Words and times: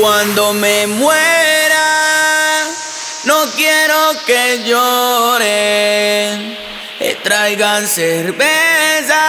Cuando 0.00 0.52
me 0.54 0.88
muera, 0.88 2.66
no 3.26 3.46
quiero 3.54 4.12
que 4.26 4.64
lloren. 4.66 6.58
Traigan 7.22 7.86
cerveza 7.86 9.22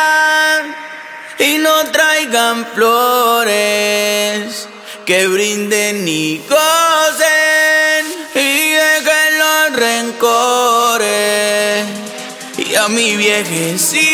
y 1.37 1.59
no 1.59 1.85
traigan 1.91 2.65
flores. 2.73 4.67
Que 5.05 5.27
brinden 5.27 6.07
y 6.07 6.39
gocen 6.49 8.05
y 8.33 8.71
dejen 8.71 9.37
los 9.37 9.71
rencores. 9.75 11.05
Y 12.57 12.73
a 12.73 12.87
mi 12.87 13.15
viejecita 13.15 14.05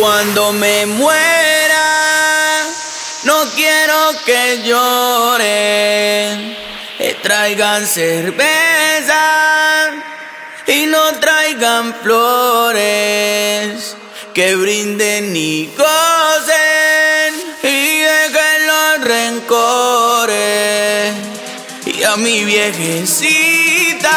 Cuando 0.00 0.52
me 0.52 0.86
muera, 0.86 2.66
no 3.22 3.44
quiero 3.54 4.10
que 4.26 4.62
lloren. 4.64 6.56
Traigan 7.22 7.86
cerveza 7.86 9.22
y 10.66 10.86
no 10.86 11.12
traigan 11.20 11.94
flores. 12.02 13.96
Que 14.34 14.56
brinden 14.56 15.36
y 15.36 15.70
gocen 15.78 17.34
y 17.62 18.00
dejen 18.00 18.66
los 18.66 19.00
rencores. 19.04 20.34
Y 21.86 22.02
a 22.02 22.16
mi 22.16 22.44
viejecita 22.44 24.10